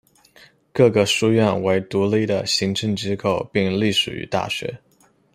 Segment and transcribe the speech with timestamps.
[0.73, 4.81] 各个书院为独立的行政机构并隶属于大学。